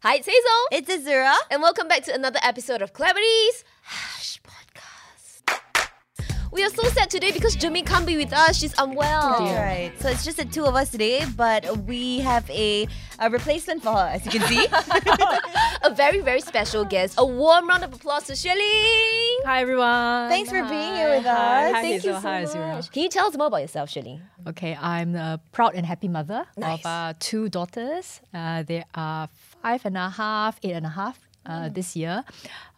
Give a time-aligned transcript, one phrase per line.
[0.00, 0.62] Hi, it's Hazel.
[0.70, 1.34] It's Azura.
[1.50, 5.90] And welcome back to another episode of Celebrities Hash Podcast.
[6.52, 8.56] We are so sad today because Jimmy can't be with us.
[8.56, 9.38] She's unwell.
[9.40, 9.92] That's right.
[10.00, 12.86] So it's just the two of us today, but we have a,
[13.18, 14.66] a replacement for her, as you can see.
[15.84, 17.14] A very, very special guest.
[17.18, 18.58] A warm round of applause to Shirley.
[19.46, 20.28] Hi everyone.
[20.28, 21.72] Thanks for being here with Hi, us.
[21.72, 22.44] hi, Thank you so Hi,
[22.74, 22.90] much.
[22.90, 24.20] Can you tell us more about yourself, Shirley?
[24.48, 26.80] Okay, I'm a proud and happy mother Nice.
[26.80, 28.20] of uh, two daughters.
[28.34, 29.28] Uh, they are
[29.62, 32.24] five and a half, eight and a half uh, this year.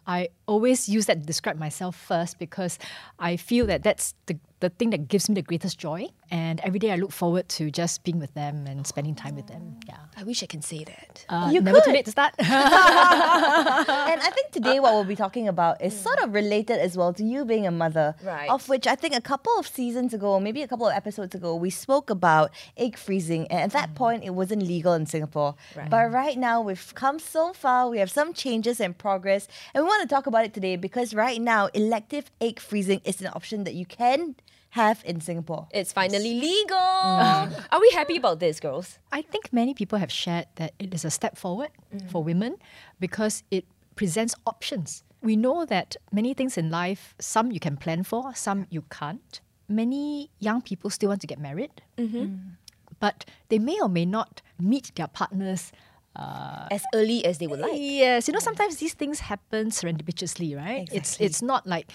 [0.07, 2.79] I always use that to describe myself first because
[3.19, 6.07] I feel that that's the, the thing that gives me the greatest joy.
[6.29, 9.47] And every day I look forward to just being with them and spending time with
[9.47, 9.77] them.
[9.87, 9.97] Yeah.
[10.15, 11.25] I wish I can say that.
[11.27, 11.93] Uh, You never too could.
[11.95, 12.33] late to start.
[12.39, 17.11] and I think today what we'll be talking about is sort of related as well
[17.13, 18.15] to you being a mother.
[18.23, 18.49] Right.
[18.49, 21.55] Of which I think a couple of seasons ago, maybe a couple of episodes ago,
[21.55, 23.47] we spoke about egg freezing.
[23.47, 25.55] And at that point, it wasn't legal in Singapore.
[25.75, 25.89] Right.
[25.89, 27.89] But right now, we've come so far.
[27.89, 29.47] We have some changes and progress.
[29.73, 33.19] And we want to talk about it today because right now, elective egg freezing is
[33.21, 34.35] an option that you can
[34.71, 35.67] have in Singapore.
[35.71, 36.77] It's finally legal.
[36.77, 37.65] Mm.
[37.71, 38.99] Are we happy about this, girls?
[39.11, 42.09] I think many people have shared that it is a step forward mm.
[42.09, 42.55] for women
[42.99, 45.03] because it presents options.
[45.21, 49.41] We know that many things in life, some you can plan for, some you can't.
[49.67, 52.17] Many young people still want to get married, mm-hmm.
[52.17, 52.39] mm.
[52.99, 55.71] but they may or may not meet their partners.
[56.13, 57.71] Uh, As early as they would like.
[57.75, 60.89] Yes, you know sometimes these things happen serendipitously, right?
[60.91, 61.89] It's it's not like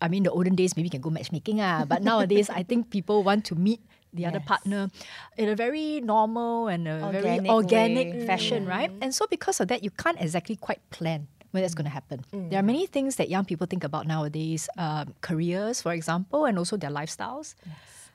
[0.00, 2.90] I mean the olden days maybe you can go matchmaking ah, but nowadays I think
[2.90, 3.80] people want to meet
[4.12, 4.90] the other partner
[5.38, 8.26] in a very normal and a very Organic organic way.
[8.26, 8.90] fashion, right?
[9.00, 12.24] And so because of that, you can't exactly quite plan when that's going to happen.
[12.32, 16.58] There are many things that young people think about nowadays, um, careers, for example, and
[16.58, 17.54] also their lifestyles.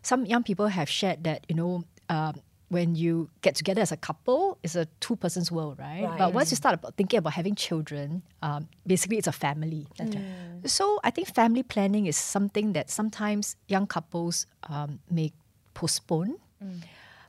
[0.03, 1.83] Some young people have shared that you know.
[2.09, 6.03] Um, when you get together as a couple, it's a two person's world, right?
[6.03, 6.17] Right.
[6.17, 9.87] But once you start about thinking about having children, um, basically it's a family.
[10.65, 15.31] So I think family planning is something that sometimes young couples um, may
[15.75, 16.37] postpone,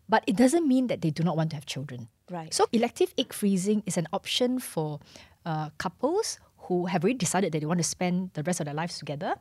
[0.08, 2.08] but it doesn't mean that they do not want to have children.
[2.30, 2.52] Right.
[2.52, 5.00] So elective egg freezing is an option for
[5.44, 8.75] uh, couples who have already decided that they want to spend the rest of their
[8.75, 9.34] lives together,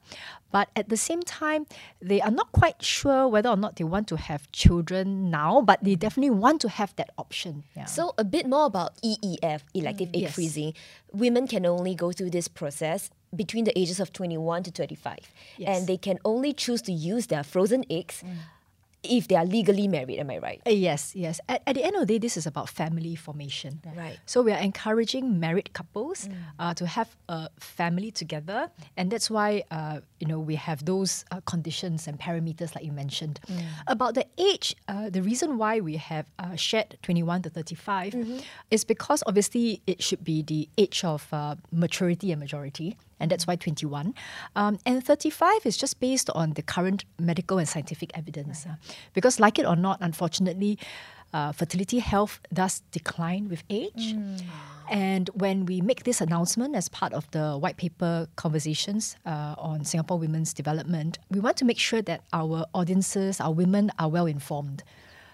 [0.52, 1.66] but at the same time,
[2.02, 5.84] they are not quite sure whether or not they want to have children now, but
[5.84, 7.64] they definitely want to have that option.
[7.76, 7.86] Yeah.
[7.86, 10.36] So a bit more about EEF, elective mm, egg yes.
[10.36, 10.74] freezing.
[11.12, 15.20] Women can only go through this process between the ages of 21 to 35.
[15.58, 15.78] Yes.
[15.78, 18.36] And they can only choose to use their frozen eggs mm.
[19.10, 20.62] If they are legally married, am I right?
[20.66, 21.40] Uh, Yes, yes.
[21.50, 23.82] At, at the end of the day, this is about family formation.
[23.96, 24.18] Right.
[24.26, 26.30] So we are encouraging married couples
[26.60, 31.26] uh, to have a family together, and that's why uh, you know we have those
[31.32, 33.40] uh, conditions and parameters like you mentioned.
[33.88, 37.76] About the age, uh, the reason why we have uh, shared twenty one to thirty
[38.72, 42.98] is because obviously it should be the age of uh, maturity and majority.
[43.20, 44.14] And that's why 21.
[44.56, 48.66] Um, and 35 is just based on the current medical and scientific evidence.
[48.66, 48.76] uh,
[49.14, 50.78] because, like it or not, unfortunately,
[51.34, 54.16] uh, fertility health does decline with age.
[54.90, 59.84] And when we make this announcement as part of the white paper conversations uh, on
[59.84, 64.28] Singapore women's development, we want to make sure that our audiences, our women, are well
[64.28, 64.84] informed.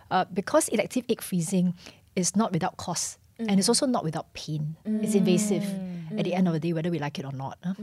[0.10, 1.74] Uh, because elective egg freezing
[2.16, 3.18] is not without cost.
[3.40, 4.76] And it's also not without pain.
[4.86, 5.64] It's invasive
[6.18, 7.58] at the end of the day, whether we like it or not.
[7.64, 7.74] huh?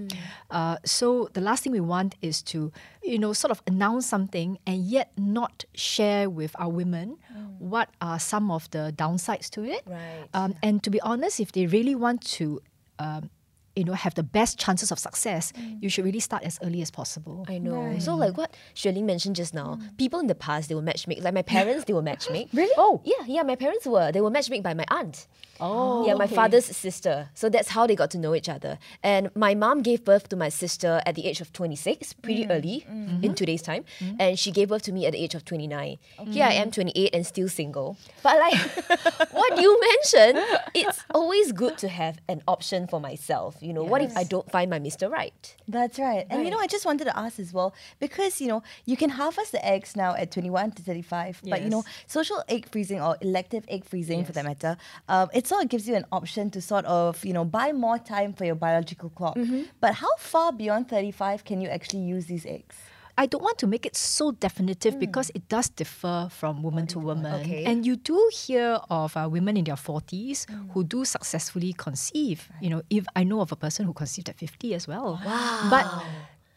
[0.51, 2.73] Uh, so the last thing we want is to,
[3.03, 7.17] you know, sort of announce something and yet not share with our women
[7.59, 9.83] what are some of the downsides to it.
[9.87, 10.27] Right.
[10.35, 12.61] Um, and to be honest, if they really want to,
[12.99, 13.31] um,
[13.77, 16.91] you know, have the best chances of success, you should really start as early as
[16.91, 17.45] possible.
[17.49, 17.97] I know.
[18.01, 21.23] So like what Shirley mentioned just now, people in the past they were matchmake.
[21.23, 22.49] Like my parents, they were matchmake.
[22.53, 22.75] Really?
[22.77, 23.01] Oh.
[23.05, 23.43] Yeah, yeah.
[23.45, 24.11] My parents were.
[24.11, 25.29] They were matchmake by my aunt.
[25.61, 26.35] Oh, Yeah, my okay.
[26.35, 27.29] father's sister.
[27.35, 28.79] So that's how they got to know each other.
[29.03, 32.51] And my mom gave birth to my sister at the age of 26, pretty mm.
[32.51, 33.25] early mm-hmm.
[33.25, 33.85] in today's time.
[34.01, 34.17] Mm-hmm.
[34.21, 35.99] And she gave birth to me at the age of 29.
[36.31, 37.97] Here I am, 28, and still single.
[38.23, 38.59] But like
[39.33, 43.57] what you mentioned, it's always good to have an option for myself.
[43.61, 45.11] You know, what if I don't find my Mr.
[45.11, 45.57] Right?
[45.67, 46.27] That's right.
[46.31, 49.11] And you know, I just wanted to ask as well, because you know, you can
[49.11, 53.17] harvest the eggs now at 21 to 35, but you know, social egg freezing or
[53.21, 54.77] elective egg freezing for that matter,
[55.09, 57.99] um, it sort of gives you an option to sort of, you know, buy more
[57.99, 59.37] time for your biological clock.
[59.37, 59.63] Mm-hmm.
[59.81, 62.77] But how far beyond 35 can you actually use these eggs?
[63.19, 65.01] I don't want to make it so definitive hmm.
[65.01, 67.41] because it does differ from woman to woman.
[67.41, 67.65] Okay.
[67.65, 70.71] And you do hear of uh, women in their 40s hmm.
[70.71, 72.49] who do successfully conceive.
[72.61, 75.21] You know, if I know of a person who conceived at 50 as well.
[75.27, 75.67] Wow.
[75.69, 76.05] But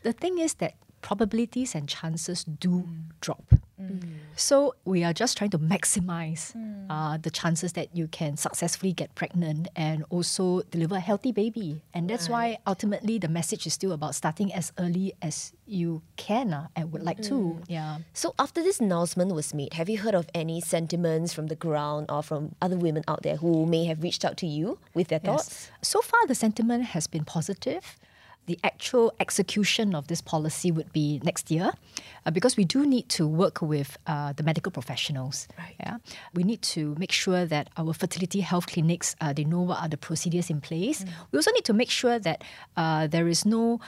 [0.04, 2.88] the thing is that probabilities and chances do
[3.19, 3.44] drop.
[4.36, 6.56] So we are just trying to maximize
[6.89, 11.83] uh, the chances that you can successfully get pregnant and also deliver a healthy baby.
[11.94, 16.53] And that's why ultimately the message is still about starting as early as you can
[16.53, 17.59] uh, and would like to.
[17.68, 18.00] Yeah.
[18.13, 22.07] So after this announcement was made, have you heard of any sentiments from the ground
[22.09, 25.19] or from other women out there who may have reached out to you with their
[25.19, 25.69] thoughts?
[25.81, 27.98] So far, the sentiment has been positive.
[28.48, 31.72] The actual execution of this policy would be next year,
[32.26, 35.48] uh, because we do need to work with uh, the medical professionals.
[35.58, 35.76] Right.
[35.80, 35.98] Yeah,
[36.34, 39.88] we need to make sure that our fertility health clinics uh, they know what are
[39.88, 41.06] the procedures in place.
[41.32, 42.44] We also need to make sure that
[42.76, 43.80] uh, there is no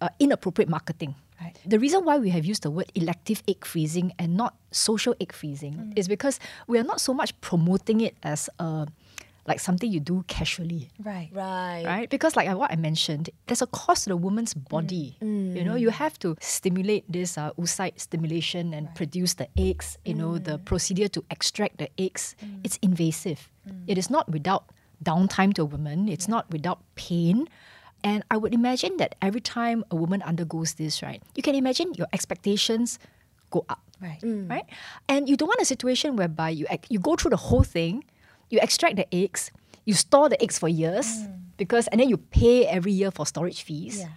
[0.00, 1.14] uh, inappropriate marketing.
[1.40, 1.56] Right.
[1.64, 5.32] The reason why we have used the word elective egg freezing and not social egg
[5.32, 8.86] freezing is because we are not so much promoting it as a
[9.46, 11.30] like something you do casually Right.
[11.32, 11.84] Right.
[11.84, 12.10] right?
[12.10, 15.16] Because like what I mentioned, there's a cost to the woman's body.
[15.22, 15.56] Mm.
[15.56, 15.92] You know, you mm.
[15.92, 19.98] have to stimulate this uh, oocyte stimulation and produce the eggs.
[20.04, 20.64] You know, the mm.
[20.64, 23.50] procedure to extract the eggs, it's invasive.
[23.86, 24.64] It is not without
[25.04, 26.08] downtime to a woman.
[26.08, 27.48] It's not without pain.
[28.02, 31.92] And I would imagine that every time a woman undergoes this, right, you can imagine
[31.94, 32.98] your expectations
[33.50, 34.18] go up Right.
[34.22, 34.64] right?
[35.08, 38.04] And you don't want a situation whereby you ac- you go through the whole thing,
[38.50, 39.50] you extract the eggs,
[39.84, 41.38] you store the eggs for years mm.
[41.56, 44.08] because, and then you pay every year for storage fees, Yeah.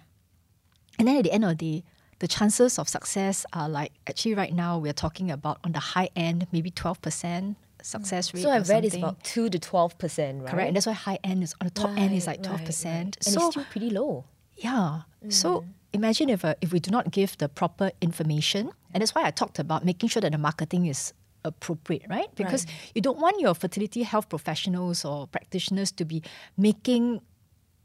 [0.98, 1.84] and then at the end of the day,
[2.20, 6.08] the chances of success are like actually right now we're talking about on the high
[6.16, 8.34] end maybe twelve percent success mm.
[8.34, 8.42] rate.
[8.42, 10.50] So I've read it's about two to twelve percent, right?
[10.50, 12.48] correct, and that's why high end is on the top end is like 12%.
[12.48, 12.86] right.
[12.86, 14.24] And So it's still pretty low.
[14.56, 15.02] yeah.
[15.28, 15.66] So mm.
[15.92, 19.30] imagine if uh, if we do not give the proper information, and that's why I
[19.30, 21.12] talked about making sure that the marketing is
[21.44, 22.28] appropriate, right?
[22.34, 26.22] Because you don't want your fertility health professionals or practitioners to be
[26.56, 27.20] making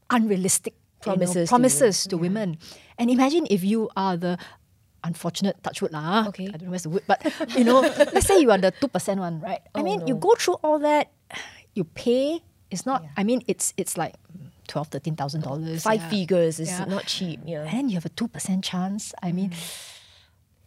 [0.10, 0.74] unrealistic
[1.06, 2.58] you know, Promises to promises to women.
[2.98, 4.38] And imagine if you are the
[5.04, 6.28] unfortunate touch wood lah.
[6.28, 6.48] Okay.
[6.48, 7.24] I don't know where's the wood, but
[7.56, 7.80] you know,
[8.14, 9.62] let's say you are the two percent one, right?
[9.76, 11.12] I Oh, mean, you go through all that,
[11.74, 12.42] you pay.
[12.72, 13.04] It's not.
[13.16, 14.16] I mean, it's it's like
[14.68, 15.84] twelve, thirteen thousand dollars.
[15.84, 16.84] Five figures is Yeah.
[16.86, 17.40] not cheap.
[17.46, 17.64] Yeah.
[17.64, 19.14] And you have a two percent chance.
[19.24, 19.99] I mean, Mm.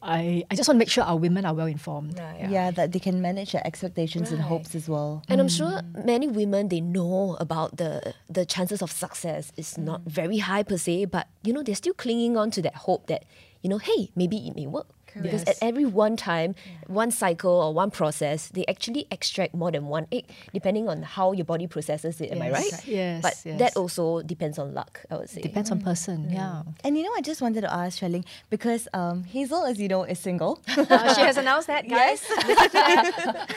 [0.02, 2.18] I I just want to make sure our women are well informed.
[2.18, 2.40] Right.
[2.40, 2.50] Yeah.
[2.50, 5.22] yeah that they can manage their expectations and hopes as well.
[5.28, 9.84] And I'm sure many women they know about the the chances of success is Mm.
[9.84, 13.06] not very high per se, but you know they're still clinging on to that hope
[13.06, 13.24] that
[13.62, 14.88] you know, hey, maybe it may work.
[15.20, 16.54] Because at every one time,
[16.86, 20.24] one cycle or one process, they actually extract more than one egg,
[20.54, 22.30] depending on how your body processes it.
[22.32, 22.86] Am I right?
[22.86, 23.58] Yes, But yes.
[23.58, 25.04] that also depends on luck.
[25.10, 25.42] I would say.
[25.42, 26.30] Depends on person.
[26.30, 26.62] Yeah.
[26.84, 30.04] And you know, I just wanted to ask Xueling because um, Hazel, as you know,
[30.04, 30.60] is single.
[30.68, 32.22] Uh, she has announced that, guys.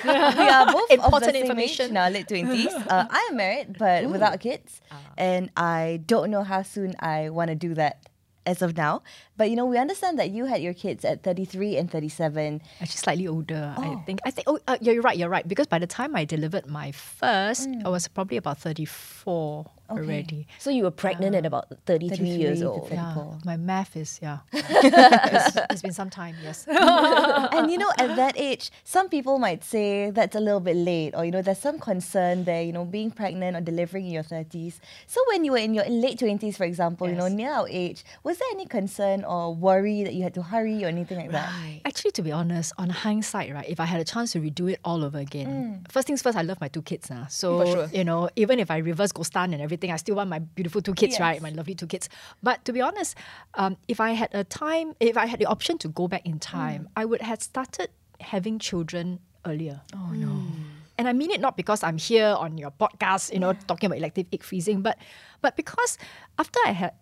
[0.04, 0.10] we
[0.50, 1.86] are both Important of the same information.
[1.86, 2.74] age in our late twenties.
[2.74, 5.00] Uh, I am married, but without kids, Ah.
[5.18, 8.08] and I don't know how soon I want to do that
[8.46, 9.02] as of now.
[9.38, 12.10] But you know, we understand that you had your kids at thirty three and thirty
[12.10, 12.62] seven.
[12.82, 13.74] Actually, slightly older.
[13.78, 14.20] I think.
[14.26, 14.48] I think.
[14.48, 15.18] Oh, uh, yeah, you're right.
[15.18, 15.48] You're right.
[15.48, 20.48] Because by the time I delivered my first, I was probably about thirty-four already.
[20.60, 22.90] So you were pregnant at about 33, 33 years old.
[22.92, 24.40] Yeah, my math is yeah.
[24.54, 26.36] it's, it's been some time.
[26.44, 26.66] Yes.
[26.68, 31.14] and you know, at that age, some people might say that's a little bit late,
[31.16, 32.64] or you know, there's some concern there.
[32.64, 34.80] You know, being pregnant or delivering in your thirties.
[35.08, 38.04] So when you were in your late twenties, for example, you know, near our age,
[38.24, 41.50] was there any concern or worry that you had to hurry or anything like that?
[41.50, 41.82] Right.
[41.86, 44.80] Actually, to be honest, on hindsight, right, if I had a chance to redo it
[44.84, 45.92] all over again, mm.
[45.92, 47.28] first things first, I love my two kids now.
[47.30, 47.90] So, sure.
[47.92, 50.94] you know, even if I reverse Gostan and everything, I still want my beautiful two
[50.94, 51.20] kids, Yes.
[51.20, 51.42] right?
[51.42, 52.10] My lovely two kids.
[52.44, 53.16] But to be honest,
[53.56, 56.40] um, if I had a time, if I had the option to go back in
[56.40, 56.92] time, mm.
[56.96, 59.82] I would have started having children earlier.
[59.94, 60.28] Oh, no.
[60.28, 60.52] Mm.
[60.98, 63.98] And I mean it not because I'm here on your podcast, you know, talking about
[63.98, 64.98] elective egg freezing, but
[65.42, 65.98] but because
[66.40, 66.94] after I had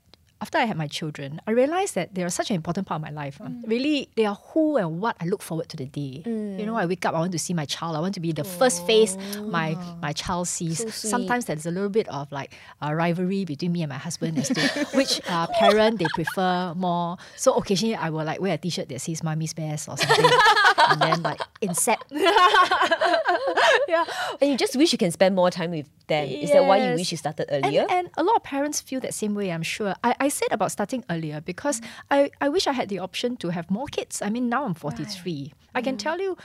[0.43, 3.03] after I had my children, I realized that they are such an important part of
[3.07, 3.39] my life.
[3.39, 3.47] uh.
[3.65, 6.21] Really, they are who and what I look forward to the day.
[6.59, 7.95] You know, I wake up, I want to see my child.
[7.95, 9.15] I want to be the first face
[9.57, 10.79] my my child sees.
[10.79, 11.07] So.
[11.15, 12.51] Sometimes there's a little bit of like
[12.83, 14.62] uh, rivalry between me and my husband as to
[15.00, 17.15] which uh, parent they prefer more.
[17.38, 20.31] So occasionally I will like wear a t-shirt that says "Mommy's best" or something,
[20.89, 22.03] and then like inset.
[22.12, 24.03] yeah,
[24.41, 26.27] And you just wish you can spend more time with them.
[26.27, 27.88] Is that why you wish you started and, earlier?
[27.89, 29.95] and a lot of parents feel that same way, I'm sure.
[30.03, 33.49] I, I said about starting earlier because I, I wish I had the option to
[33.49, 34.21] have more kids.
[34.21, 35.53] I mean, now I'm 43.
[35.75, 35.99] I can mm.
[35.99, 36.37] tell you,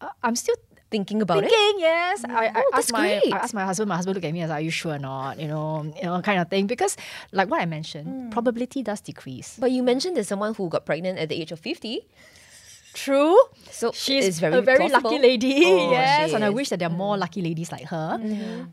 [0.00, 0.56] uh, I'm still
[0.92, 1.48] Thinking about it?
[1.48, 2.22] thinking, yes.
[2.22, 2.34] Mm.
[2.36, 3.32] I, I, Oh, that's asked my, great.
[3.32, 4.98] I asked my husband, my husband looked at me and said, Are you sure or
[4.98, 5.40] not?
[5.40, 6.66] You know, you know, kind of thing.
[6.66, 6.98] Because,
[7.32, 8.30] like what I mentioned, mm.
[8.30, 9.56] probability does decrease.
[9.58, 12.06] But you mentioned there's someone who got pregnant at the age of 50.
[12.94, 13.36] True.
[13.70, 15.10] So She's very a very plausible.
[15.10, 15.62] lucky lady.
[15.64, 18.20] Oh, yes, and I wish that there are more lucky ladies like her.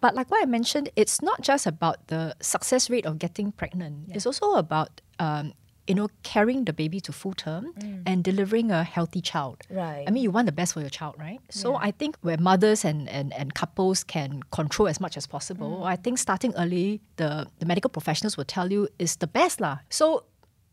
[0.02, 4.10] But like what I mentioned, it's not just about the success rate of getting pregnant.
[4.14, 5.54] It's also about um,
[5.90, 7.74] you know, carrying the baby to full term
[8.06, 9.58] and delivering a healthy child.
[9.72, 10.06] Right.
[10.08, 11.40] I mean, you want the best for your child, right?
[11.50, 15.84] So I think where mothers and, and, and couples can control as much as possible,
[15.84, 19.80] I think starting early, the, the medical professionals will tell you is the best lah.
[19.90, 20.26] So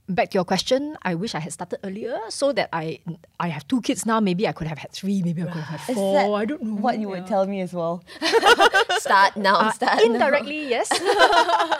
[0.09, 3.01] back to your question, I wish I had started earlier so that I
[3.41, 4.21] I have two kids now.
[4.21, 5.23] Maybe I could have had three.
[5.23, 6.39] Maybe I could have had four.
[6.39, 6.75] I don't know.
[6.81, 8.03] what you would tell me as well.
[8.99, 9.57] Start now.
[9.57, 10.05] Uh, start now.
[10.05, 10.89] indirectly, yes.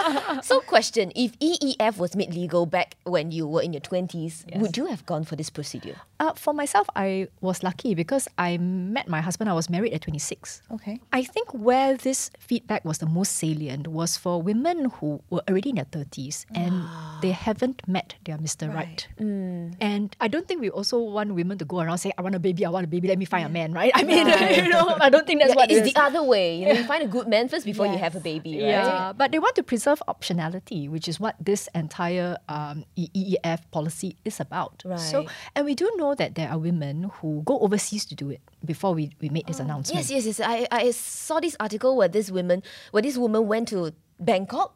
[0.47, 4.77] So, question: If EEF was made legal back when you were in your twenties, would
[4.77, 5.97] you have gone for this procedure?
[6.21, 9.51] uh, for myself, I was lucky because I met my husband.
[9.51, 10.63] I was married at 26.
[10.73, 11.01] Okay.
[11.13, 15.71] I think where this feedback was the most salient was for women who were already
[15.71, 16.85] in their 30s and
[17.23, 18.73] they haven't met their Mr.
[18.73, 19.07] Right.
[19.19, 22.39] And I don't think we also want women to go around saying, I want a
[22.39, 23.93] baby, I want a baby, let me find a man, right?
[23.95, 24.27] I mean,
[24.65, 25.93] you know, I don't think that's Yeah, what it it's is.
[25.95, 26.59] the other way.
[26.61, 28.69] You know, you find a good man first before you have a baby, right?
[28.69, 34.17] Yeah, but they want to preserve optionality, which is what this entire um, EEF policy
[34.25, 34.83] is about.
[34.85, 34.99] Right.
[35.01, 38.41] So, and we do know that there are women who go overseas to do it
[38.65, 39.99] before we, we made this announcement.
[39.99, 40.41] Yes, yes, yes.
[40.41, 44.75] I, I saw this article where this woman, where this woman went to Bangkok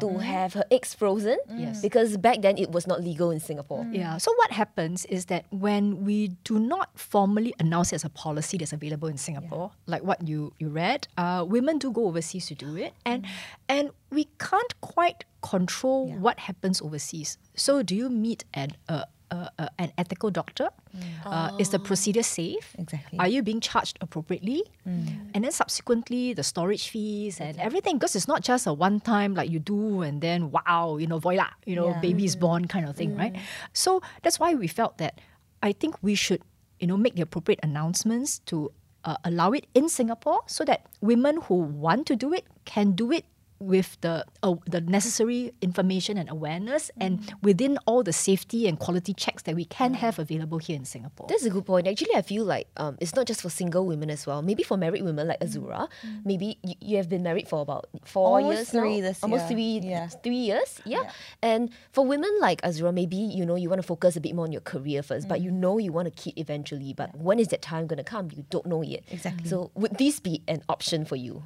[0.00, 1.38] to have her eggs frozen.
[1.54, 1.80] Yes.
[1.80, 3.86] Because back then it was not legal in Singapore.
[3.90, 4.18] Yeah.
[4.18, 8.58] So what happens is that when we do not formally announce it as a policy
[8.58, 12.54] that's available in Singapore, like what you you read, uh, women do go overseas to
[12.54, 13.26] do it, and
[13.68, 17.38] and we can't quite control what happens overseas.
[17.54, 20.68] So do you meet an uh, uh, uh, an ethical doctor?
[21.24, 22.74] Uh, is the procedure safe?
[22.78, 23.18] Exactly.
[23.18, 24.62] Are you being charged appropriately?
[25.34, 29.34] And then subsequently, the storage fees and everything, because it's not just a one time
[29.34, 32.00] like you do and then wow, you know, voila, you know, Yeah.
[32.00, 33.36] baby is born kind of thing, right?
[33.74, 35.20] So that's why we felt that
[35.62, 36.40] I think we should,
[36.80, 38.72] you know, make the appropriate announcements to
[39.04, 43.12] uh, allow it in Singapore so that women who want to do it can do
[43.12, 43.24] it
[43.60, 49.12] with the uh, the necessary information and awareness and within all the safety and quality
[49.12, 51.26] checks that we can have available here in Singapore.
[51.28, 51.86] That's a good point.
[51.86, 54.42] Actually, I feel like um, it's not just for single women as well.
[54.42, 55.48] Maybe for married women like Mm.
[55.48, 55.88] Azura,
[56.24, 59.08] maybe you, you have been married for about four Almost years three now.
[59.08, 59.48] this Almost year.
[59.50, 60.08] three, Yeah.
[60.08, 60.80] three years.
[60.84, 61.02] Yeah.
[61.02, 61.10] Yeah.
[61.42, 64.44] And for women like Azura, maybe you know you want to focus a bit more
[64.46, 65.44] on your career first, but Mm.
[65.44, 66.92] you know you want a kid eventually.
[66.92, 68.28] But when is that time going to come?
[68.34, 69.02] You don't know yet.
[69.10, 69.48] Exactly.
[69.48, 71.42] So would this be an option for you?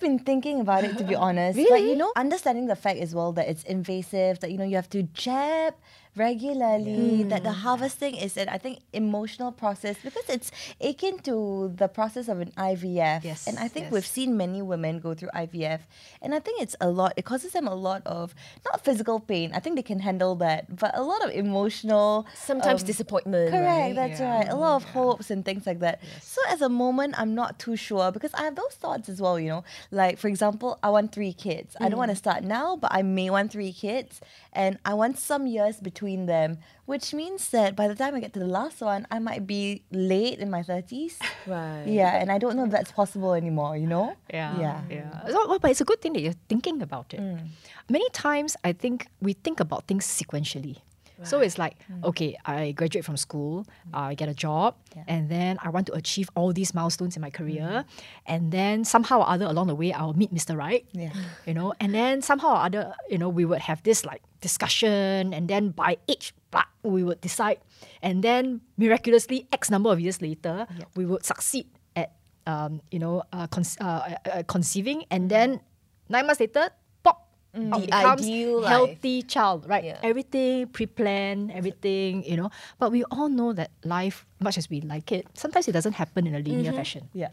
[0.00, 1.56] Been thinking about it to be honest.
[1.58, 1.90] But Really?
[1.90, 4.88] you know, understanding the fact as well that it's invasive, that you know you have
[4.90, 5.74] to jab
[6.18, 11.88] regularly, that the harvesting is an I think emotional process because it's akin to the
[11.88, 13.24] process of an IVF.
[13.24, 13.92] Yes, And I think yes.
[13.92, 15.80] we've seen many women go through IVF
[16.22, 18.34] and I think it's a lot it causes them a lot of
[18.64, 19.52] not physical pain.
[19.54, 23.50] I think they can handle that, but a lot of emotional Sometimes um, disappointment.
[23.50, 23.94] Correct, right?
[24.00, 24.34] that's Yeah.
[24.38, 24.48] right.
[24.48, 26.00] A lot of hopes and things like that.
[26.22, 29.36] So at the moment, I'm not too sure because I have those thoughts as well,
[29.38, 29.62] you know.
[29.90, 31.76] Like, for example, I want three kids.
[31.80, 34.20] I don't want to start now, but I may want three kids.
[34.52, 38.32] And I want some years between them, which means that by the time I get
[38.34, 41.16] to the last one, I might be late in my 30s.
[41.46, 41.84] Right.
[41.86, 44.14] Yeah, and I don't know if that's possible anymore, you know?
[44.28, 44.58] Yeah.
[44.60, 44.80] Yeah.
[44.90, 45.26] Yeah.
[45.28, 47.20] So, but it's a good thing that you're thinking about it.
[47.20, 47.48] Mm.
[47.88, 50.76] Many times, I think we think about things sequentially.
[51.24, 52.04] So it's like, mm.
[52.04, 54.76] okay, I graduate from school, uh, I get a job,
[55.08, 57.62] and then I want to achieve all these milestones in my career.
[57.62, 57.84] Mm.
[58.26, 60.56] And then somehow or other along the way, I'll meet Mr.
[60.56, 60.86] Right.
[60.92, 61.10] Yeah.
[61.46, 65.34] You know, and then somehow or other, you know, we would have this like discussion,
[65.34, 67.58] and then by age, blah, we would decide.
[68.02, 70.66] And then miraculously, X number of years later,
[70.96, 71.66] we would succeed
[71.96, 72.12] at,
[72.46, 75.04] um, you know, uh, con- uh, uh, conceiving.
[75.10, 75.60] And then
[76.08, 76.70] nine months later,
[77.02, 78.68] pop, out The becomes ideal life.
[78.70, 79.84] healthy child, right?
[79.84, 79.98] Yeah.
[80.02, 82.50] Everything pre-planned, everything, you know.
[82.78, 86.26] But we all know that life, much as we like it, sometimes it doesn't happen
[86.26, 87.08] in a linear fashion.
[87.12, 87.30] Yeah.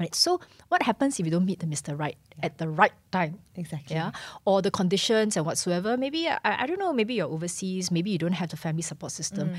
[0.00, 0.14] Right.
[0.14, 1.96] So what happens if you don't meet the Mr.
[1.96, 3.38] Right at the right time?
[3.54, 3.94] Exactly.
[3.94, 4.10] Yeah.
[4.44, 5.96] Or the conditions and whatsoever.
[5.96, 9.12] Maybe I, I don't know, maybe you're overseas, maybe you don't have the family support
[9.12, 9.54] system.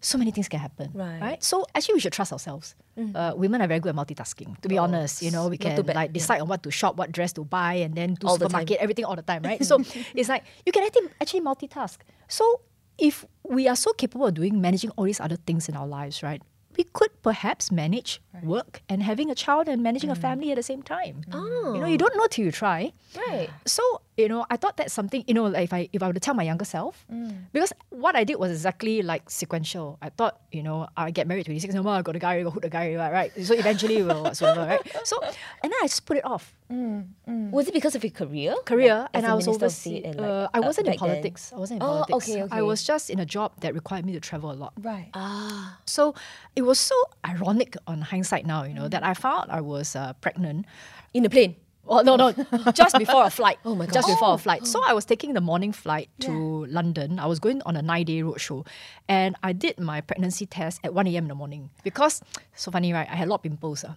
[0.00, 0.90] So many things can happen.
[0.92, 1.20] Right.
[1.20, 1.42] right?
[1.42, 2.74] So actually we should trust ourselves.
[3.14, 5.22] Uh, women are very good at multitasking, to be honest.
[5.22, 7.94] You know, we can like decide on what to shop, what dress to buy, and
[7.94, 9.64] then do All the supermarket, everything all the time, right?
[9.70, 9.82] so
[10.14, 11.98] it's like you can actually, actually multitask.
[12.28, 12.60] So
[12.98, 16.22] if we are so capable of doing managing all these other things in our lives,
[16.22, 16.42] right?
[16.76, 20.20] We could perhaps manage work and having a child and managing a mm.
[20.20, 21.22] family at the same time.
[21.32, 21.74] Oh.
[21.74, 22.92] You know, you don't know till you try.
[23.28, 23.48] Right.
[23.64, 25.24] So you know, I thought that's something.
[25.26, 27.36] You know, like if I if I were to tell my younger self, mm.
[27.52, 29.98] because what I did was exactly like sequential.
[30.00, 31.74] I thought, you know, I get married twenty six.
[31.74, 33.12] No, more, I got a guy, I got hook the guy, right?
[33.12, 33.44] right?
[33.44, 34.80] So eventually, we'll whatsoever, right?
[35.04, 36.54] So and then I just put it off.
[36.68, 38.54] Was it because of your career?
[38.64, 40.02] Career, Like, and as I a was overseas.
[40.04, 41.08] And, like, uh, I uh, wasn't in back then?
[41.08, 41.52] politics.
[41.54, 42.28] I wasn't in Oh, politics.
[42.30, 44.72] okay, I was just in a job that required me to travel a lot.
[44.80, 45.10] Right.
[45.14, 45.78] Ah.
[45.86, 46.14] So
[46.54, 50.12] it was so ironic on hindsight now, you know, that I found I was uh,
[50.20, 50.66] pregnant
[51.14, 51.56] In the plane.
[51.88, 52.32] Oh no no,
[52.72, 53.58] just before a flight.
[53.64, 53.94] Oh my god!
[53.94, 54.66] Just before a flight.
[54.66, 57.18] So I was taking the morning flight to London.
[57.18, 58.64] I was going on a nine-day road show,
[59.08, 61.24] and I did my pregnancy test at one a.m.
[61.24, 62.22] in the morning because
[62.54, 63.08] so funny, right?
[63.10, 63.84] I had a lot of pimples.
[63.86, 63.94] ah.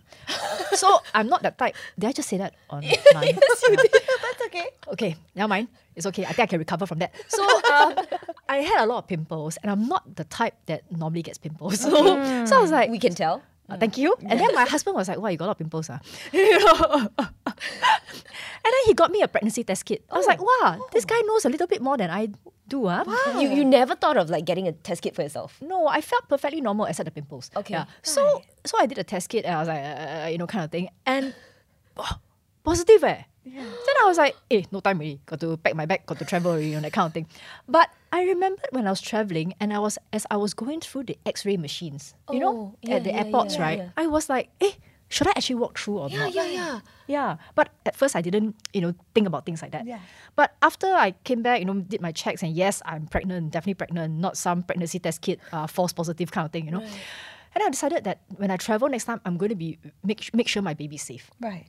[0.76, 1.76] so I'm not that type.
[1.98, 2.82] Did I just say that on
[3.14, 3.36] line?
[3.36, 4.68] That's okay.
[4.94, 5.68] Okay, never mind.
[5.96, 6.24] It's okay.
[6.24, 7.14] I think I can recover from that.
[7.28, 7.44] So
[7.74, 7.94] um,
[8.48, 11.80] I had a lot of pimples, and I'm not the type that normally gets pimples.
[11.82, 11.92] So,
[12.46, 13.42] so I was like, We can tell.
[13.70, 14.16] Uh, thank you.
[14.28, 16.00] And then my husband was like, "Wow, you got a lot of pimples, ah."
[16.34, 17.10] You know?
[18.64, 20.04] and then he got me a pregnancy test kit.
[20.12, 22.30] I was like, "Wow, this guy knows a little bit more than I
[22.68, 23.04] do, ah."
[23.40, 25.62] You you never thought of like getting a test kit for yourself.
[25.62, 27.52] No, I felt perfectly normal except the pimples.
[27.56, 27.74] Okay.
[27.74, 27.86] Yeah.
[28.02, 30.64] So so I did a test kit and I was like, uh, you know, kind
[30.66, 30.90] of thing.
[31.06, 31.34] And
[31.98, 32.20] oh,
[32.64, 33.24] positive eh.
[33.56, 35.20] Then I was like, eh, no time really.
[35.26, 37.28] Got to pack my bag, got to travel, you know, that kind of thing.
[37.68, 41.04] But I remembered when I was traveling and I was as I was going through
[41.04, 43.78] the X-ray machines, you know, Oh, yeah, at the yeah, airports, yeah, right?
[43.80, 43.90] yeah.
[43.98, 44.72] I was like, eh,
[45.10, 46.34] should I actually walk through or Yeah, not?
[46.34, 46.80] yeah, yeah.
[47.08, 49.86] Yeah, but at first I didn't, you know, think about things like that.
[49.88, 50.00] Yeah.
[50.36, 53.74] But after I came back, you know, did my checks, and yes, I'm pregnant, definitely
[53.82, 56.84] pregnant, not some pregnancy test kit, uh, false positive kind of thing, you know.
[57.56, 60.48] And I decided that when I travel next time, I'm going to be make make
[60.48, 61.32] sure my baby's safe.
[61.42, 61.66] Right.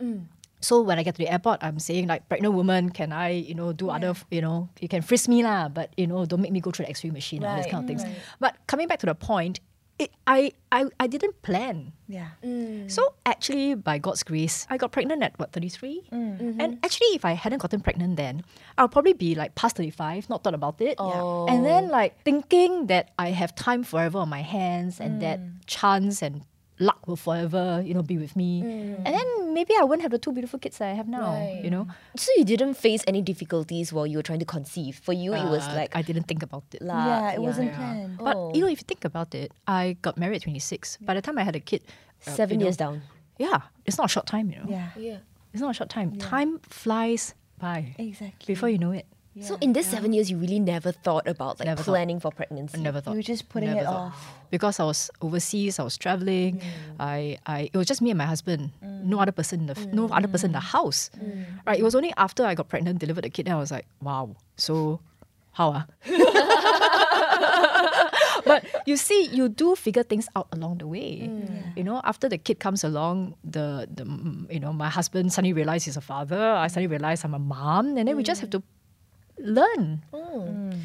[0.60, 3.54] So when I get to the airport, I'm saying like, pregnant woman, can I, you
[3.54, 6.52] know, do other, you know, you can frisk me lah, but you know, don't make
[6.52, 8.04] me go through the X-ray machine, and all these kind of things.
[8.38, 9.60] But coming back to the point,
[10.00, 11.92] it, I, I I didn't plan.
[12.08, 12.28] Yeah.
[12.42, 12.90] Mm.
[12.90, 16.40] So actually, by God's grace, I got pregnant at what 33, mm.
[16.40, 16.60] mm-hmm.
[16.60, 18.42] and actually, if I hadn't gotten pregnant then,
[18.78, 21.46] I'll probably be like past 35, not thought about it, Oh.
[21.48, 25.60] and then like thinking that I have time forever on my hands and that mm.
[25.66, 26.48] chance and
[26.80, 28.62] luck will forever, you know, be with me,
[29.04, 31.60] and then maybe I wouldn't have the two beautiful kids that I have now, Right.
[31.62, 31.86] you know.
[32.16, 34.96] So you didn't face any difficulties while you were trying to conceive.
[35.02, 36.82] For you, it was Uh, like I didn't think about it.
[36.82, 38.18] la- yeah, it wasn't planned.
[38.18, 38.52] But Oh.
[38.54, 40.98] you know, if you think about it, I got married at 26.
[41.00, 41.82] By the time I had a kid,
[42.26, 43.02] uh, seven you know, years down.
[43.38, 44.66] Yeah, it's not a short time, you know.
[44.68, 44.90] Yeah.
[44.96, 45.18] Yeah.
[45.52, 46.16] It's not a short time.
[46.16, 48.46] Time flies by Exactly.
[48.54, 49.06] before you know it.
[49.38, 51.92] So in this seven years, you really never thought about like Never thought.
[51.92, 52.78] planning for pregnancy.
[52.78, 53.12] I never thought.
[53.12, 54.10] You were just putting Never it thought.
[54.10, 54.34] off.
[54.50, 56.58] Because I was overseas, I was traveling.
[56.58, 56.64] Mm.
[56.98, 58.72] I, I, it was just me and my husband.
[58.84, 59.04] Mm.
[59.04, 60.16] No other person, in the, f no mm.
[60.16, 61.10] other person in the house.
[61.64, 61.78] Right.
[61.78, 64.34] It was only after I got pregnant, delivered the kid, and I was like, wow.
[64.56, 64.98] So,
[65.52, 65.86] how ah?
[68.44, 71.30] but you see, you do figure things out along the way.
[71.76, 75.52] You know, after the kid comes along, the the mm, you know my husband suddenly
[75.52, 76.38] realized he's a father.
[76.38, 78.62] I suddenly realized I'm a mom, and then we just have to
[79.42, 80.02] learn.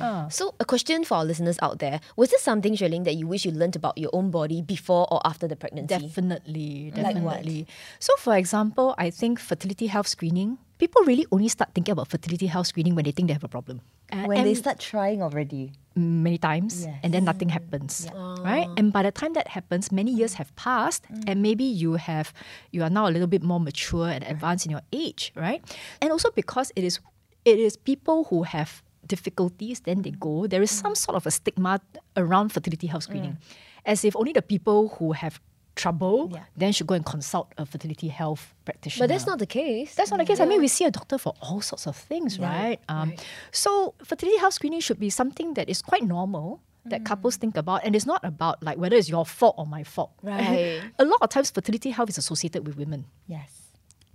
[0.02, 0.28] Ah.
[0.30, 3.46] So a question for our listeners out there: Was this something, Xueling, that you wish
[3.46, 5.88] you learned about your own body before or after the pregnancy?
[5.98, 7.68] Definitely, Like definitely.
[8.00, 10.58] So, for example, I think fertility health screening.
[10.78, 13.48] People really only start thinking about fertility health screening when they think they have a
[13.48, 13.80] problem.
[14.12, 15.72] Uh, When they start trying already.
[15.96, 17.00] many times, Yes.
[17.08, 18.12] and then nothing happens,
[18.44, 18.68] right?
[18.76, 22.36] And by the time that happens, many years have passed, and maybe you have
[22.76, 25.64] you are now a little bit more mature and advanced in your age, right?
[26.04, 27.00] And also because it is
[27.46, 30.48] it is people who have difficulties, then they go.
[30.48, 31.80] There is some sort of a stigma
[32.18, 33.38] around fertility health screening,
[33.86, 35.40] as if only the people who have
[35.76, 36.44] trouble Yeah.
[36.56, 39.04] then should go and consult a fertility health practitioner.
[39.04, 39.94] But that's not the case.
[39.94, 40.40] That's not the case.
[40.40, 42.80] I mean, we see a doctor for all sorts of things, right?
[42.88, 43.14] Um,
[43.52, 47.84] So, fertility health screening should be something that is quite normal that couples think about,
[47.84, 50.12] and it's not about like whether it's your fault or my fault.
[50.24, 50.82] Right.
[51.00, 53.65] a lot of times, fertility health is associated with women, Yes.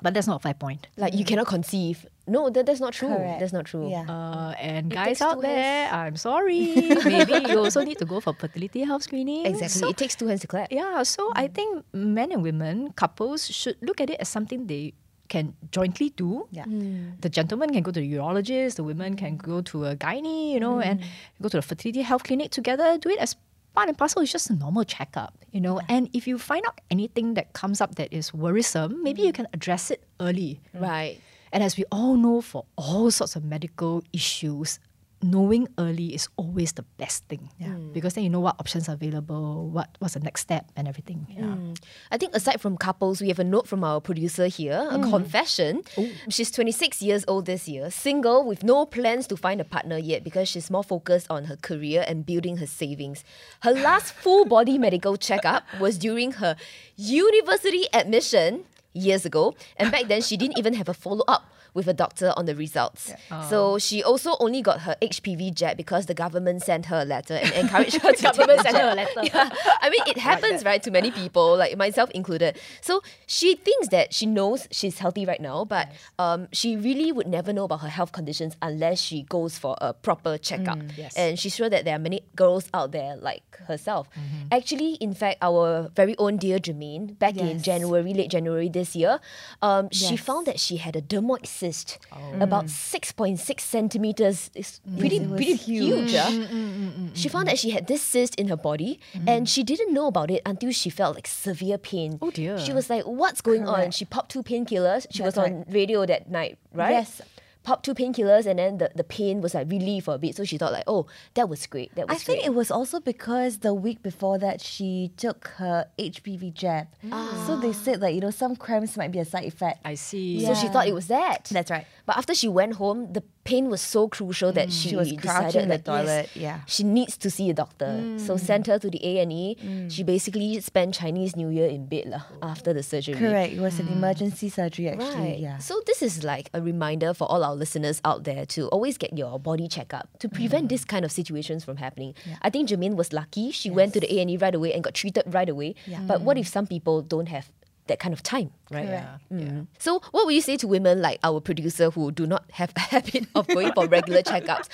[0.02, 0.88] But that's not my point.
[0.96, 1.28] like you mm.
[1.28, 2.06] cannot conceive.
[2.26, 3.08] No, that, that's not true.
[3.08, 3.40] Correct.
[3.40, 3.90] That's not true.
[3.90, 4.06] Yeah.
[4.08, 6.74] Uh, and takes guys out two there, I'm sorry.
[7.04, 9.46] Maybe you also need to go for fertility health screening.
[9.46, 9.80] Exactly.
[9.80, 10.70] So- it takes two hands to clap.
[10.70, 11.54] Yeah, so I mm.
[11.54, 14.94] think men and women, couples should look at it as something they
[15.28, 16.46] can jointly do.
[16.50, 16.64] Yeah.
[16.64, 17.20] Mm.
[17.20, 20.60] The gentleman can go to the urologist, the women can go to a gynae, you
[20.60, 21.00] know, and
[21.40, 22.98] go to the fertility health clinic together.
[22.98, 23.36] Do it as
[23.74, 24.22] part and parcel.
[24.22, 25.80] It's just a normal checkup, you know.
[25.88, 29.34] And if you find out anything that comes up that is worrisome, maybe you mm.
[29.34, 30.60] can address it early.
[30.74, 31.20] Right.
[31.52, 34.78] And as we all know, for all sorts of medical issues,
[35.22, 37.50] knowing early is always the best thing.
[37.58, 37.68] Yeah.
[37.68, 37.92] Hmm.
[37.92, 41.26] Because then you know what options are available, what what's the next step, and everything.
[41.28, 41.44] Yeah.
[41.44, 41.72] Hmm.
[42.10, 45.10] I think aside from couples, we have a note from our producer here, a hmm.
[45.10, 45.82] confession.
[46.28, 50.24] She's 26 years old this year, single with no plans to find a partner yet
[50.24, 53.24] because she's more focused on her career and building her savings.
[53.62, 56.56] Her last full body medical checkup was during her
[56.96, 61.86] university admission years ago, and back then she didn't even have a follow up with
[61.88, 63.12] a doctor on the results.
[63.48, 67.34] So she also only got her HPV jab because the government sent her a letter
[67.34, 69.20] and encouraged her to Government sent her a letter.
[69.30, 69.50] Yeah.
[69.82, 72.58] I mean, it happens, right, to many people, like myself included.
[72.80, 77.26] So she thinks that she knows she's healthy right now, but um, she really would
[77.26, 80.78] never know about her health conditions unless she goes for a proper checkup.
[80.96, 81.16] yes.
[81.16, 84.08] And she's sure that there are many girls out there like herself.
[84.50, 89.20] Actually, in fact, our very own dear Jermaine, back in January, late January this year,
[89.62, 92.40] um, she found that she had a dermoid cyst, oh.
[92.40, 93.36] about mm.
[93.38, 94.50] 6.6 centimeters.
[94.54, 96.10] It's pretty, it pretty huge.
[96.10, 96.14] huge.
[96.16, 97.10] ah.
[97.14, 99.28] She found that she had this cyst in her body mm-hmm.
[99.28, 102.18] and she didn't know about it until she felt like severe pain.
[102.22, 102.58] Oh, dear.
[102.58, 103.90] She was like, What's going on?
[103.90, 105.06] She popped two painkillers.
[105.10, 106.90] She was That's on radio that night, right?
[106.90, 107.20] Yes.
[107.62, 110.34] Popped two painkillers and then the, the pain was like relieved for a bit.
[110.36, 111.94] So she thought like, oh, that was great.
[111.94, 115.86] That was I think it was also because the week before that she took her
[115.98, 116.88] HPV jab.
[117.12, 117.44] Ah.
[117.46, 119.80] So they said that you know some cramps might be a side effect.
[119.84, 120.44] I see.
[120.44, 121.44] So she thought it was that.
[121.50, 121.86] That's right.
[122.06, 125.10] But after she went home, the pain was so crucial that mm, she, She was
[125.12, 126.58] decided the like, yes, yeah.
[126.66, 127.90] she needs to see a doctor.
[128.26, 128.40] So mm.
[128.40, 129.56] sent her to the A and E.
[129.58, 129.90] Mm.
[129.90, 133.18] She basically spent Chinese New Year in bed lah after the surgery.
[133.18, 133.52] Correct.
[133.52, 135.34] It was an emergency surgery actually.
[135.34, 135.38] Right.
[135.38, 135.58] Yeah.
[135.58, 139.12] So this is like a reminder for all our listeners out there to always get
[139.18, 142.14] your body checkup to prevent this kind of situations from happening.
[142.42, 143.50] I think Jermaine was lucky.
[143.50, 145.74] She went to the A and E right away and got treated right away.
[146.06, 147.50] But what if some people don't have
[147.90, 148.86] that kind of time, right?
[148.88, 149.18] Yeah.
[149.32, 149.66] Mm.
[149.78, 152.80] So what would you say to women like our producer who do not have a
[152.80, 154.68] habit of going for regular checkups?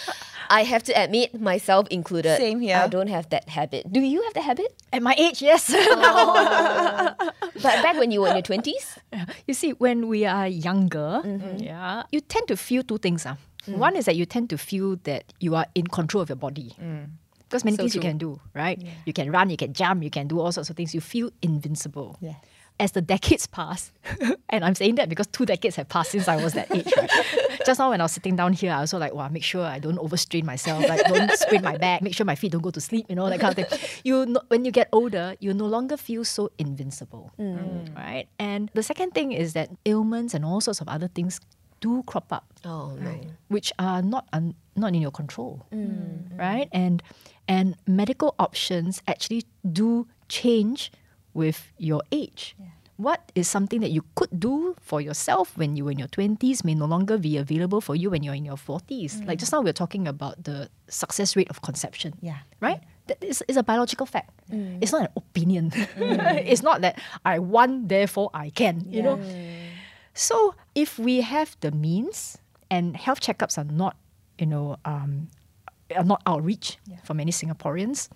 [0.48, 2.36] I have to admit, myself included.
[2.38, 2.76] Same here.
[2.78, 3.90] I don't have that habit.
[3.92, 4.70] Do you have the habit?
[4.92, 5.66] At my age, yes.
[7.56, 8.98] But back when you were in your twenties?
[9.46, 11.58] You see, when we are younger, Mm-hmm.
[11.64, 13.24] yeah, you tend to feel two things.
[13.26, 13.36] ah.
[13.66, 13.78] Mm.
[13.78, 16.70] One is that you tend to feel that you are in control of your body.
[17.48, 17.80] Because many Mm.
[17.80, 18.78] So things you can do, right?
[19.06, 20.94] You can run, you can jump, you can do all sorts of things.
[20.94, 22.16] You feel invincible.
[22.20, 22.34] Yeah.
[22.78, 23.90] As the decades pass,
[24.50, 27.10] and I'm saying that because two decades have passed since I was that age, right?
[27.66, 29.78] Just now when I was sitting down here, I also like, wow, make sure I
[29.78, 32.80] don't overstrain myself, like don't sprain my back, make sure my feet don't go to
[32.80, 33.80] sleep, you know, that kind of thing.
[34.04, 37.96] You no, when you get older, you no longer feel so invincible, mm.
[37.96, 38.28] right?
[38.38, 41.40] And the second thing is that ailments and all sorts of other things
[41.80, 43.20] do crop up Oh no.
[43.48, 46.38] which are not un, not in your control, mm.
[46.38, 46.68] right?
[46.72, 47.02] And
[47.48, 50.90] and medical options actually do change
[51.36, 52.56] with your age.
[52.96, 56.64] What is something that you could do for yourself when you were in your twenties
[56.64, 59.20] may no longer be available for you when you're in your forties.
[59.20, 59.28] Mm.
[59.28, 62.14] Like just now, we are talking about the success rate of conception.
[62.22, 62.38] Yeah.
[62.60, 62.80] right.
[63.08, 64.32] That is, is a biological fact.
[64.50, 64.78] Mm.
[64.80, 65.70] It's not an opinion.
[65.70, 66.42] Mm.
[66.48, 68.82] it's not that I want, therefore I can.
[68.88, 69.20] You know.
[70.14, 72.38] So if we have the means
[72.70, 73.96] and health checkups are not,
[74.38, 75.28] you know, um,
[75.94, 78.08] are not outreach for many Singaporeans,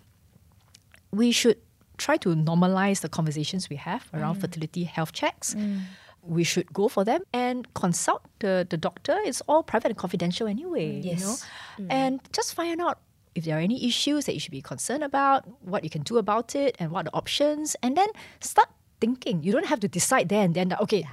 [1.13, 1.59] we should
[2.01, 4.41] try to normalize the conversations we have around mm.
[4.41, 5.55] fertility health checks.
[5.55, 5.83] Mm.
[6.23, 9.17] We should go for them and consult the, the doctor.
[9.25, 11.01] It's all private and confidential anyway.
[11.01, 11.37] You know?
[11.37, 11.47] Yes.
[11.89, 12.99] And just find out
[13.35, 16.19] if there are any issues that you should be concerned about, what you can do
[16.19, 18.09] about it, and what are the options, and then
[18.41, 18.69] start
[19.01, 19.43] thinking.
[19.43, 21.07] You don't have to decide there and then that, okay,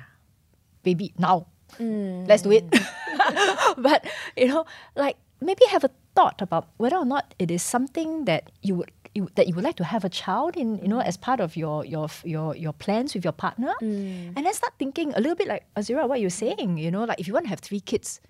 [0.84, 1.48] baby, now.
[1.80, 2.66] Let's do it.
[3.78, 8.26] but you know, like maybe have a thought about whether or not it is something
[8.26, 11.02] that you would you, that you would like to have a child in, you know,
[11.02, 14.32] as part of your your your your plans with your partner, mm.
[14.36, 16.78] and then start thinking a little bit like Azura, what you're saying.
[16.78, 18.22] You know, like if you want to have three kids,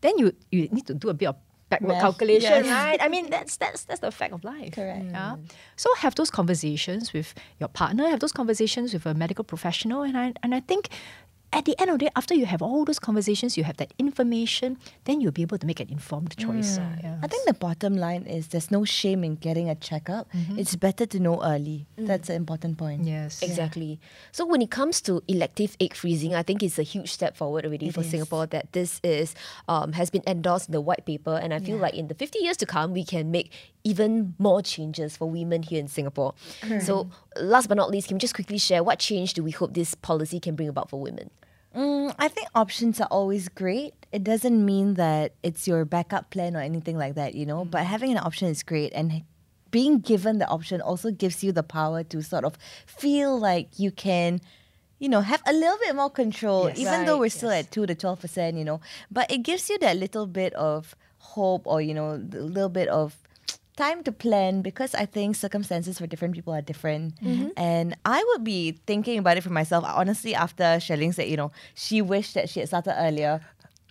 [0.00, 1.36] then you you need to do a bit of
[1.68, 2.66] backward Math, calculation, yes.
[2.66, 3.00] right?
[3.02, 4.72] I mean, that's that's that's the fact of life.
[4.72, 5.06] Correct.
[5.10, 5.36] Yeah.
[5.36, 5.50] Mm.
[5.76, 10.16] So have those conversations with your partner, have those conversations with a medical professional, and
[10.16, 10.88] I and I think
[11.52, 13.92] at the end of the day, after you have all those conversations, you have that
[13.98, 16.78] information, then you'll be able to make an informed choice.
[16.78, 17.18] Mm, uh, yeah.
[17.22, 20.30] I think the bottom line is there's no shame in getting a checkup.
[20.32, 20.60] Mm-hmm.
[20.60, 21.86] It's better to know early.
[21.98, 22.06] Mm.
[22.06, 23.04] That's an important point.
[23.04, 23.42] Yes.
[23.42, 23.98] Exactly.
[24.30, 27.66] So when it comes to elective egg freezing, I think it's a huge step forward
[27.66, 28.10] already for is.
[28.10, 29.34] Singapore that this is
[29.66, 32.38] um, has been endorsed in the white paper, and I feel like in the 50
[32.38, 36.34] years to come, we can make even more changes for women here in Singapore.
[36.80, 39.74] So last but not least, can we just quickly share what change do we hope
[39.74, 41.30] this policy can bring about for women?
[41.74, 43.94] Mm, I think options are always great.
[44.12, 47.84] It doesn't mean that it's your backup plan or anything like that, you know, but
[47.86, 48.92] having an option is great.
[48.92, 49.22] And
[49.70, 53.90] being given the option also gives you the power to sort of feel like you
[53.92, 54.40] can.
[54.98, 56.78] You know, have a little bit more control, Yes.
[56.78, 58.58] even though we're still at two to twelve percent.
[58.58, 58.80] You know,
[59.10, 62.86] but it gives you that little bit of hope, or you know, a little bit
[62.88, 63.16] of
[63.80, 67.16] time to plan because I think circumstances for different people are different.
[67.22, 67.48] Mm-hmm.
[67.56, 69.84] And I would be thinking about it for myself.
[69.86, 73.40] Honestly, after Xueling said, you know, she wished that she had started earlier.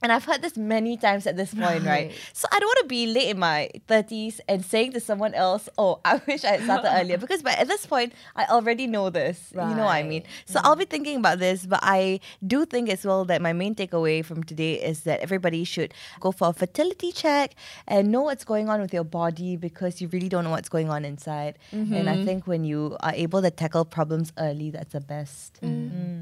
[0.01, 2.09] And I've heard this many times at this point, right?
[2.09, 2.13] Right.
[2.33, 5.69] So I don't want to be late in my 30s and saying to someone else,
[5.77, 7.17] oh, I wish I had started earlier.
[7.29, 9.51] Because by at this point, I already know this.
[9.51, 10.23] You know what I mean?
[10.23, 10.31] Right.
[10.45, 11.65] So I'll be thinking about this.
[11.65, 15.63] But I do think as well that my main takeaway from today is that everybody
[15.63, 17.55] should go for a fertility check
[17.87, 20.89] and know what's going on with your body because you really don't know what's going
[20.89, 21.59] on inside.
[21.71, 22.25] And I mm-hmm.
[22.25, 25.59] think when you are able to tackle problems early, that's the best.
[25.61, 25.91] Mm.
[25.91, 26.18] Mm.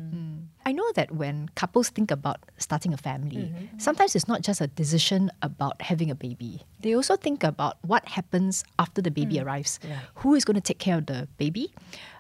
[0.67, 3.79] I know that when couples think about starting a family, mm-hmm.
[3.79, 6.59] sometimes it's not just a decision about having a baby.
[6.81, 9.45] They also think about what happens after the baby mm.
[9.45, 9.79] arrives.
[10.15, 11.71] Who is going to take care of the baby?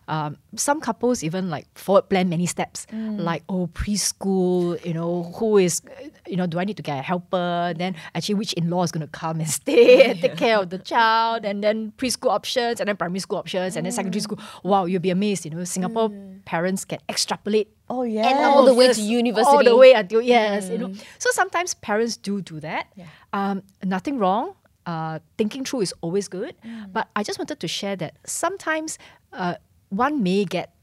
[0.07, 4.83] Um, some couples even like forward plan many steps, like oh preschool.
[4.85, 5.81] You know who is,
[6.27, 7.73] you know, do I need to get a helper?
[7.77, 10.69] Then actually, which in law is going to come and stay and take care of
[10.69, 11.45] the child?
[11.45, 14.39] And then preschool options, and then primary school options, and then secondary school.
[14.63, 15.45] Wow, you'll be amazed.
[15.45, 16.09] You know, Singapore
[16.45, 18.27] parents can extrapolate Oh, yeah.
[18.27, 19.49] And all the way to university.
[19.55, 20.93] All the way until yes, you know.
[21.19, 22.87] So sometimes parents do do that.
[23.33, 24.55] Um, nothing wrong.
[24.85, 26.55] Uh, thinking through is always good.
[26.91, 28.97] But I just wanted to share that sometimes
[29.33, 29.55] uh,
[29.89, 30.73] one may get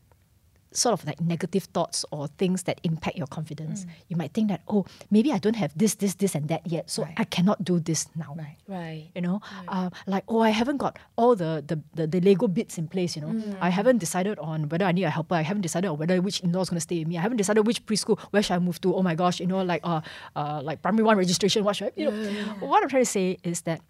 [0.77, 3.87] sort of like negative thoughts or things that impact your confidence.
[4.09, 6.91] You might think that oh maybe I don't have this this this and that yet,
[6.91, 8.35] so I cannot do this now.
[8.37, 8.57] Right.
[8.67, 9.11] Right.
[9.15, 12.77] You know, uh, like oh, I haven't got all the, the, the, the Lego bits
[12.77, 13.17] in place.
[13.17, 15.37] You know, I haven't decided on whether I need a helper.
[15.37, 17.19] I haven't decided on whether which in-law is going to stay with me.
[17.19, 18.95] I haven't decided which preschool where should I move to.
[18.95, 20.01] Oh my gosh, you know, like uh,
[20.35, 21.65] uh like primary one registration.
[21.65, 21.93] What should I?
[21.97, 23.81] You know, what I'm trying to say is that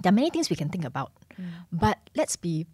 [0.00, 1.12] there are many things we can think about,
[1.72, 2.66] but let's be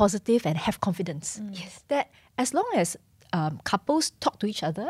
[0.00, 1.26] positive and have confidence.
[1.52, 2.06] Yes, that
[2.38, 2.96] as long as
[3.34, 4.88] um, couples talk to each other.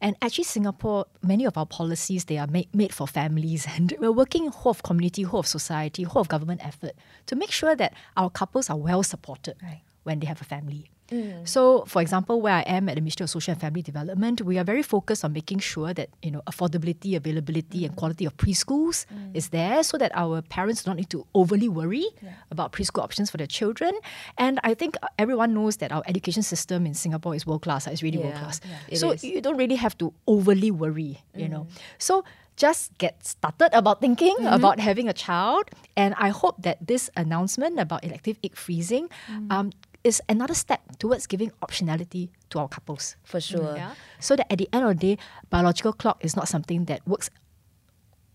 [0.00, 4.12] And actually, Singapore, many of our policies they are made, made for families, and we're
[4.22, 6.94] working whole of community, whole of society, whole of government effort
[7.26, 9.56] to make sure that our couples are well supported
[10.04, 10.90] when they have a family.
[11.08, 11.48] Mm.
[11.48, 14.58] So, for example, where I am at the Ministry of Social and Family Development, we
[14.58, 17.96] are very focused on making sure that you know affordability, availability, and mm.
[17.96, 19.34] quality of preschools mm.
[19.34, 22.06] is there, so that our parents do not need to overly worry
[22.50, 23.92] about preschool options for their children.
[24.38, 27.86] And I think uh, everyone knows that our education system in Singapore is world class.
[27.86, 28.60] It's really world class.
[28.88, 28.98] yeah.
[28.98, 29.24] So is.
[29.24, 31.66] you don't really have to overly worry, you know.
[31.98, 32.24] So
[32.56, 34.52] just get started about thinking mm-hmm.
[34.52, 39.08] about having a child, and I hope that this announcement about elective egg freezing
[39.50, 39.72] um,
[40.06, 43.16] is another step towards giving optionality to our couples.
[43.24, 43.74] For sure.
[43.76, 43.94] Yeah.
[44.20, 47.28] So that at the end of the day, biological clock is not something that works,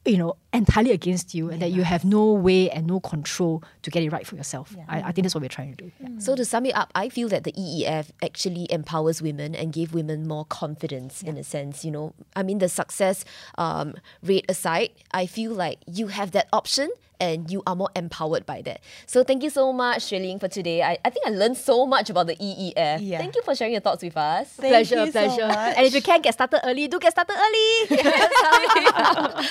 [0.03, 3.89] you know, entirely against you, and that you have no way and no control to
[3.89, 4.75] get it right for yourself.
[4.89, 5.91] I, I think that's what we're trying to do.
[6.01, 6.09] Yeah.
[6.17, 9.93] So to sum it up, I feel that the EEF actually empowers women and give
[9.93, 11.85] women more confidence in a sense.
[11.85, 13.23] You know, I mean the success
[13.57, 18.45] um, rate aside, I feel like you have that option and you are more empowered
[18.45, 18.81] by that.
[19.05, 20.81] So thank you so much, Shirley, for today.
[20.81, 22.97] I, I think I learned so much about the EEF.
[22.99, 23.19] Yeah.
[23.19, 24.49] Thank you for sharing your thoughts with us.
[24.53, 25.47] Thank pleasure, you so pleasure.
[25.47, 25.77] much.
[25.77, 28.01] and if you can get started early, do get started early.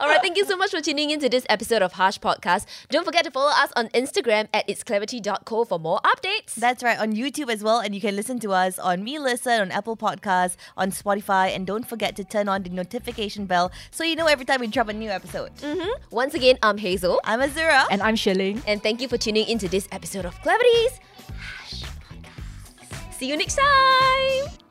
[0.00, 2.66] All right, thank you so much for tuning in to this episode of Harsh Podcast.
[2.90, 6.54] Don't forget to follow us on Instagram at itsclarity.co for more updates.
[6.56, 7.78] That's right, on YouTube as well.
[7.78, 11.54] And you can listen to us on meListen, on Apple Podcasts, on Spotify.
[11.54, 14.66] And don't forget to turn on the notification bell so you know every time we
[14.66, 15.54] drop a new episode.
[15.56, 15.90] Mm-hmm.
[16.10, 17.11] Once again, I'm Hazel.
[17.24, 17.86] I'm Azura.
[17.90, 18.62] and I'm Xueling.
[18.66, 21.00] And thank you for tuning into this episode of Podcast.
[23.12, 24.61] See you next time.